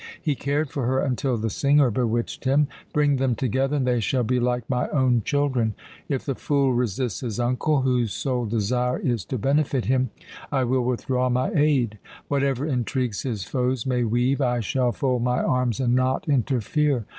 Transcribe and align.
He 0.19 0.33
cared 0.33 0.71
for 0.71 0.87
her 0.87 0.97
until 0.99 1.37
the 1.37 1.51
singer 1.51 1.91
bewitched 1.91 2.45
him. 2.45 2.67
Bring 2.91 3.17
them 3.17 3.35
together, 3.35 3.75
and 3.77 3.85
they 3.85 3.99
shall 3.99 4.23
be 4.23 4.39
like 4.39 4.67
my 4.67 4.87
own 4.89 5.21
children. 5.23 5.75
If 6.09 6.25
the 6.25 6.33
fool 6.33 6.73
resists 6.73 7.19
his 7.19 7.39
uncle, 7.39 7.83
whose 7.83 8.11
sole 8.11 8.47
desire 8.47 8.97
is 8.97 9.23
to 9.25 9.37
benefit 9.37 9.85
him, 9.85 10.09
I 10.51 10.63
will 10.63 10.83
withdraw 10.83 11.29
my 11.29 11.51
aid. 11.51 11.99
Whatever 12.29 12.65
intrigues 12.65 13.21
his 13.21 13.43
foes 13.43 13.85
may 13.85 14.03
weave, 14.03 14.41
I 14.41 14.59
shall 14.59 14.91
fold 14.91 15.21
my 15.21 15.39
arms 15.43 15.79
and 15.79 15.93
not 15.93 16.27
interfere. 16.27 17.05